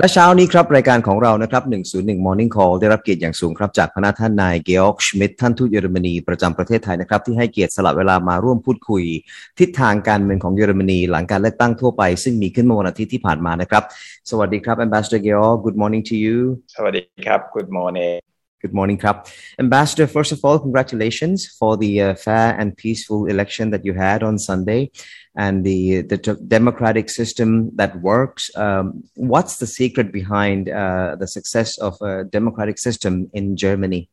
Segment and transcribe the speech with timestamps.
[0.00, 1.62] และเช้านี้ครับ รายการของเรานะครับ
[1.94, 9.04] 101 Morning Call ได้รับเกียรติอย่างสูงครับ จากพนักท่านนายเกอร์กชมิดท่านทูตเยอรมนีประจำประเทศไทยนะครับ ที่ให้เกียรติสละเวลามาร่วมพูดคุย
[9.58, 13.82] ทิศทางการเมืองของเยอรมนี หลังการเลือกตั้งทั่วไป ซึ่งมีขึ้นเมื่อวันอาทิตย์ที่ผ่านมานะครับ
[14.30, 16.38] สวัสดีครับ Ambassador Georg Good morning to you
[16.74, 18.29] สวัสดีครับ Good morning
[18.60, 19.26] Good morning, Krab.
[19.58, 24.22] Ambassador, first of all, congratulations for the uh, fair and peaceful election that you had
[24.22, 24.90] on Sunday
[25.34, 28.54] and the, the democratic system that works.
[28.54, 34.10] Um, what's the secret behind uh, the success of a democratic system in Germany?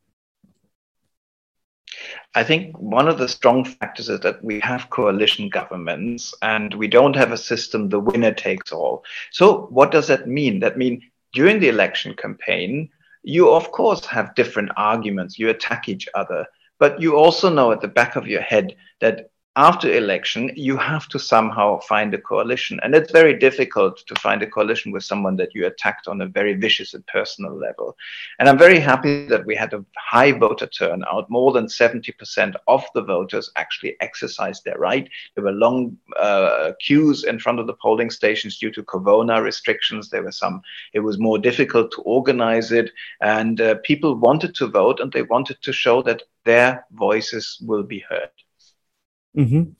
[2.34, 6.88] I think one of the strong factors is that we have coalition governments and we
[6.88, 9.04] don't have a system the winner takes all.
[9.30, 10.60] So what does that mean?
[10.60, 11.02] That means
[11.34, 12.88] during the election campaign,
[13.28, 15.38] you of course have different arguments.
[15.38, 16.46] You attack each other.
[16.78, 21.08] But you also know at the back of your head that after election, you have
[21.08, 22.78] to somehow find a coalition.
[22.84, 26.26] And it's very difficult to find a coalition with someone that you attacked on a
[26.26, 27.96] very vicious and personal level.
[28.38, 31.28] And I'm very happy that we had a high voter turnout.
[31.28, 35.10] More than 70% of the voters actually exercised their right.
[35.34, 40.08] There were long uh, queues in front of the polling stations due to corona restrictions.
[40.08, 42.92] There were some, it was more difficult to organize it.
[43.20, 47.82] And uh, people wanted to vote and they wanted to show that their voices will
[47.82, 48.30] be heard.
[49.38, 49.70] Mm-hmm.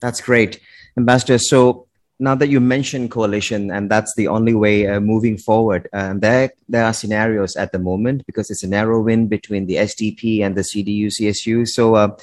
[0.00, 0.60] That's great,
[0.96, 1.38] Ambassador.
[1.38, 1.86] So
[2.18, 6.52] now that you mentioned coalition, and that's the only way uh, moving forward, um, there
[6.68, 10.54] there are scenarios at the moment because it's a narrow win between the SDP and
[10.54, 11.66] the CDU CSU.
[11.66, 11.94] So.
[11.94, 12.16] Uh,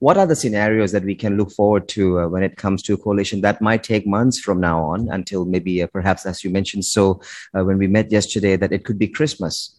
[0.00, 2.94] what are the scenarios that we can look forward to uh, when it comes to
[2.94, 6.48] a coalition that might take months from now on until maybe uh, perhaps as you
[6.48, 7.20] mentioned so
[7.54, 9.78] uh, when we met yesterday that it could be christmas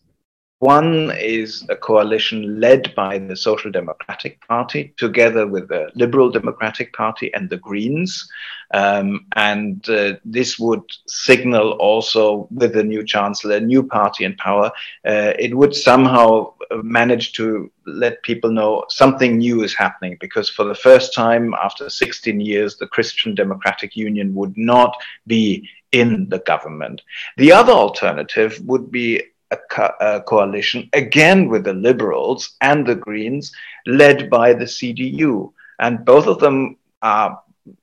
[0.61, 6.93] one is a coalition led by the Social Democratic Party, together with the Liberal Democratic
[6.93, 8.29] Party and the Greens.
[8.71, 14.35] Um, and uh, this would signal also with the new chancellor, a new party in
[14.35, 14.71] power,
[15.03, 20.65] uh, it would somehow manage to let people know something new is happening because for
[20.65, 24.95] the first time after 16 years, the Christian Democratic Union would not
[25.25, 27.01] be in the government.
[27.37, 32.95] The other alternative would be a, co- a, coalition again with the Liberals and the
[32.95, 33.51] Greens,
[33.85, 35.51] led by the CDU.
[35.79, 37.41] And both of them are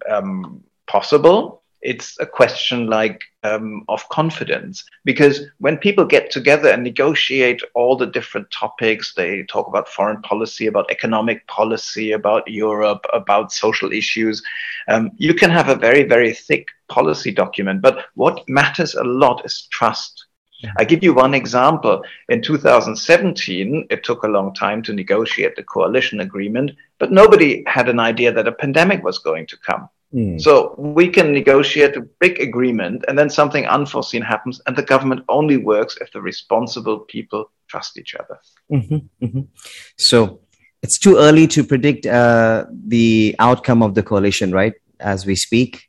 [0.08, 1.62] um, possible.
[1.80, 7.96] It's a question like um, of confidence because when people get together and negotiate all
[7.96, 13.92] the different topics, they talk about foreign policy, about economic policy, about Europe, about social
[13.92, 14.42] issues.
[14.88, 19.44] Um, you can have a very, very thick policy document, but what matters a lot
[19.44, 20.26] is trust
[20.76, 22.02] I give you one example.
[22.28, 27.88] In 2017, it took a long time to negotiate the coalition agreement, but nobody had
[27.88, 29.88] an idea that a pandemic was going to come.
[30.14, 30.40] Mm.
[30.40, 35.24] So we can negotiate a big agreement and then something unforeseen happens and the government
[35.28, 38.38] only works if the responsible people trust each other.
[38.72, 39.40] Mm-hmm, mm-hmm.
[39.98, 40.40] So
[40.82, 44.72] it's too early to predict uh, the outcome of the coalition, right?
[44.98, 45.88] As we speak.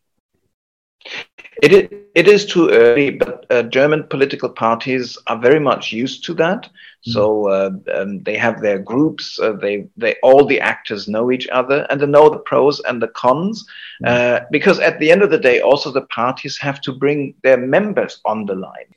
[1.61, 6.23] It is, it is too early, but uh, German political parties are very much used
[6.25, 6.63] to that.
[6.63, 7.11] Mm-hmm.
[7.11, 9.39] So uh, um, they have their groups.
[9.39, 13.01] Uh, they they all the actors know each other and they know the pros and
[13.01, 13.65] the cons.
[14.03, 14.45] Mm-hmm.
[14.51, 18.21] because at the end of the day, also the parties have to bring their members
[18.25, 18.89] on the line.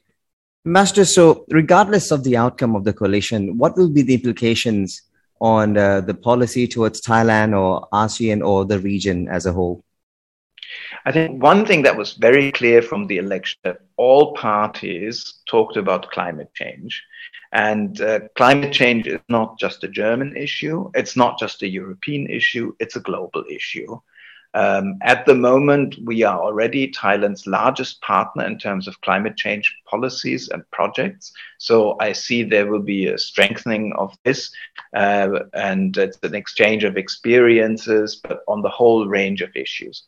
[0.65, 5.03] Master, so regardless of the outcome of the coalition, what will be the implications
[5.41, 9.83] on uh, the policy towards Thailand or ASEAN or the region as a whole?
[11.05, 15.77] I think one thing that was very clear from the election that all parties talked
[15.77, 17.03] about climate change.
[17.53, 22.27] And uh, climate change is not just a German issue, it's not just a European
[22.29, 24.01] issue, it's a global issue.
[24.55, 29.75] Um, at the moment, we are already Thailand's largest partner in terms of climate change
[29.87, 31.33] policies and projects.
[31.57, 34.53] So I see there will be a strengthening of this,
[34.95, 40.05] uh, and it's an exchange of experiences, but on the whole range of issues.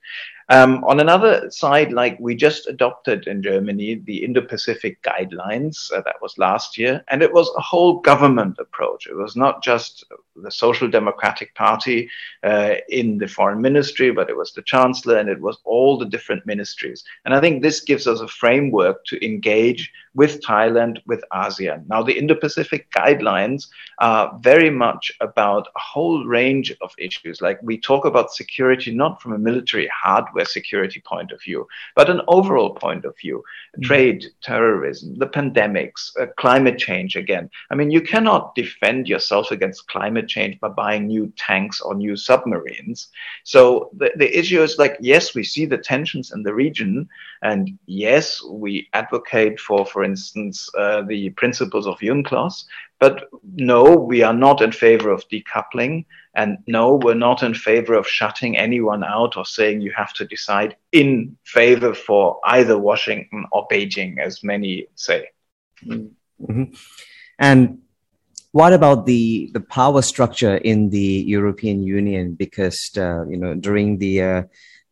[0.50, 6.02] Um, on another side, like we just adopted in Germany the Indo Pacific guidelines, uh,
[6.02, 9.06] that was last year, and it was a whole government approach.
[9.06, 10.04] It was not just
[10.36, 12.08] the Social Democratic Party
[12.42, 16.06] uh, in the foreign ministry, but it was the chancellor and it was all the
[16.06, 17.04] different ministries.
[17.24, 21.86] And I think this gives us a framework to engage with Thailand, with ASEAN.
[21.88, 23.66] Now, the Indo Pacific guidelines
[23.98, 27.40] are very much about a whole range of issues.
[27.40, 31.66] Like we talk about security not from a military hardware security point of view,
[31.96, 33.82] but an overall point of view mm-hmm.
[33.82, 37.50] trade, terrorism, the pandemics, uh, climate change again.
[37.70, 41.94] I mean, you cannot defend yourself against climate climate change by buying new tanks or
[41.94, 43.08] new submarines.
[43.44, 47.08] So the, the issue is like, yes, we see the tensions in the region.
[47.42, 52.66] And yes, we advocate for, for instance, uh, the principles of UNCLOS.
[53.00, 56.06] But no, we are not in favor of decoupling.
[56.34, 60.24] And no, we're not in favor of shutting anyone out or saying you have to
[60.26, 65.30] decide in favor for either Washington or Beijing, as many say.
[65.86, 66.74] Mm-hmm.
[67.38, 67.83] And
[68.54, 72.34] what about the the power structure in the European Union?
[72.34, 74.42] Because uh, you know during the uh,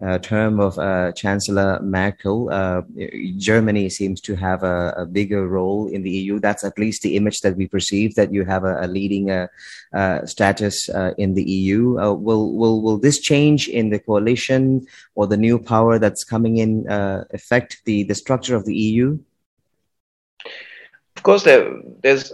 [0.05, 2.83] uh, term of uh, Chancellor Merkel, uh,
[3.39, 6.41] Germany seems to have a, a, bigger role in the EU.
[6.41, 9.47] That's at least the image that we perceive that you have a, a leading uh,
[10.27, 11.93] status in the EU.
[12.27, 16.85] will will will this change in the coalition or the new power that's coming in
[17.31, 19.17] affect the the structure of the EU?
[21.17, 21.71] Of course, there,
[22.03, 22.33] there's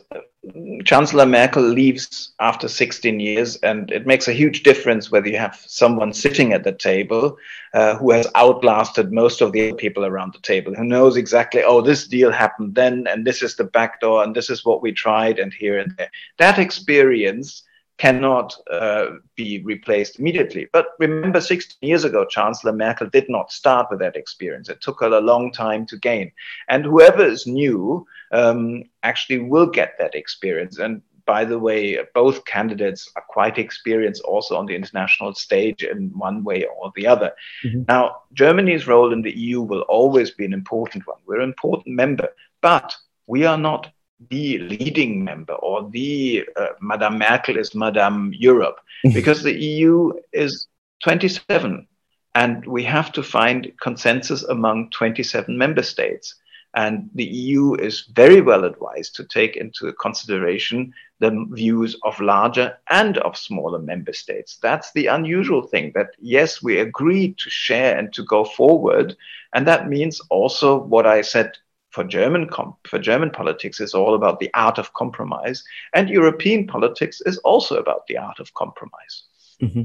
[0.85, 5.62] Chancellor Merkel leaves after 16 years, and it makes a huge difference whether you have
[5.67, 7.37] someone sitting at the table
[7.75, 11.81] uh, who has outlasted most of the people around the table, who knows exactly, oh,
[11.81, 14.93] this deal happened then, and this is the back door, and this is what we
[14.93, 16.11] tried, and here and there.
[16.39, 17.65] That experience
[17.99, 20.69] cannot uh, be replaced immediately.
[20.73, 24.69] But remember, 16 years ago, Chancellor Merkel did not start with that experience.
[24.69, 26.31] It took her a long time to gain.
[26.69, 30.79] And whoever is new um, actually will get that experience.
[30.79, 36.11] And by the way, both candidates are quite experienced also on the international stage in
[36.17, 37.33] one way or the other.
[37.65, 37.83] Mm-hmm.
[37.87, 41.19] Now, Germany's role in the EU will always be an important one.
[41.27, 42.29] We're an important member,
[42.62, 42.97] but
[43.27, 43.93] we are not
[44.31, 49.15] the leading member or the uh, Madame Merkel is Madame Europe mm-hmm.
[49.15, 50.67] because the EU is
[51.03, 51.87] 27
[52.35, 56.35] and we have to find consensus among 27 member states.
[56.75, 62.76] And the EU is very well advised to take into consideration the views of larger
[62.91, 64.59] and of smaller member states.
[64.62, 69.17] That's the unusual thing that, yes, we agree to share and to go forward.
[69.55, 71.56] And that means also what I said
[71.90, 72.49] for German
[72.85, 75.64] for German politics is all about the art of compromise,
[75.94, 79.25] and European politics is also about the art of compromise.
[79.62, 79.85] Mm-hmm.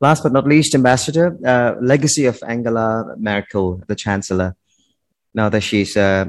[0.00, 4.56] Last but not least, Ambassador, uh, legacy of Angela Merkel, the Chancellor.
[5.34, 6.26] Now that she's uh,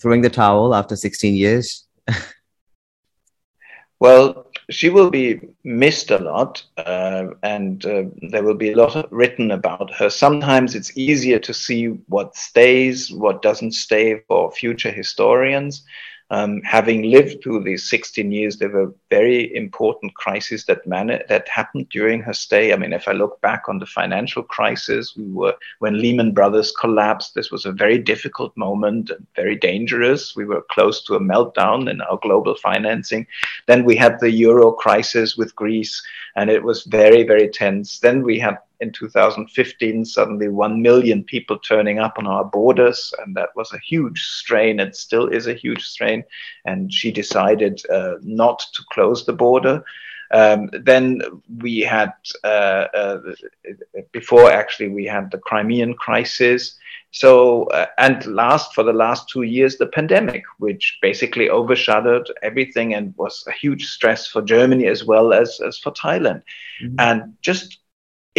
[0.00, 1.86] throwing the towel after 16 years.
[4.00, 9.12] well, she will be missed a lot, uh, and uh, there will be a lot
[9.12, 10.08] written about her.
[10.08, 15.84] Sometimes it's easier to see what stays, what doesn't stay for future historians.
[16.32, 21.48] Um, having lived through these 16 years, there were very important crises that man- that
[21.48, 22.72] happened during her stay.
[22.72, 26.70] I mean, if I look back on the financial crisis, we were when Lehman Brothers
[26.70, 27.34] collapsed.
[27.34, 30.36] This was a very difficult moment, and very dangerous.
[30.36, 33.26] We were close to a meltdown in our global financing.
[33.66, 36.00] Then we had the euro crisis with Greece,
[36.36, 37.98] and it was very, very tense.
[37.98, 43.36] Then we had in 2015 suddenly 1 million people turning up on our borders and
[43.36, 46.24] that was a huge strain it still is a huge strain
[46.64, 49.84] and she decided uh, not to close the border.
[50.32, 51.22] Um, then
[51.58, 52.12] we had
[52.44, 53.18] uh, uh,
[54.12, 56.76] before actually we had the crimean crisis.
[57.10, 62.94] So uh, and last for the last two years the pandemic which basically overshadowed everything
[62.94, 66.42] and was a huge stress for germany as well as as for thailand.
[66.80, 66.94] Mm-hmm.
[67.00, 67.79] and just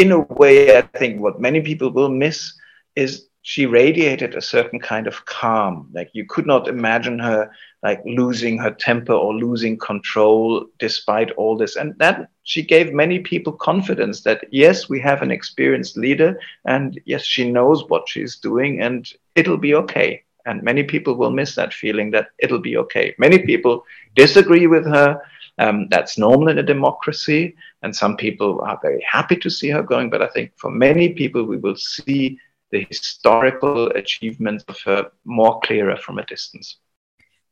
[0.02, 2.54] in a way, I think what many people will miss
[2.96, 5.90] is she radiated a certain kind of calm.
[5.94, 7.52] Like you could not imagine her
[7.84, 11.76] like losing her temper or losing control despite all this.
[11.76, 17.00] And that she gave many people confidence that yes, we have an experienced leader and
[17.06, 20.24] yes, she knows what she's doing and it'll be okay.
[20.48, 23.14] And many people will miss that feeling that it'll be okay.
[23.20, 25.22] Many people disagree with her
[25.62, 29.84] um, that's normal in a democracy, and some people are very happy to see her
[29.84, 30.10] going.
[30.10, 32.40] But I think for many people, we will see
[32.72, 36.78] the historical achievements of her more clearer from a distance.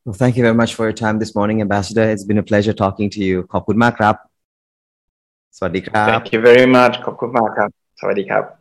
[0.05, 2.09] Well, thank you very much for your time this morning, Ambassador.
[2.09, 3.47] It's been a pleasure talking to you.
[6.11, 6.95] Thank you very much.
[6.95, 8.58] Thank you very much.